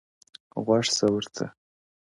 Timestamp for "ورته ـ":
1.15-1.53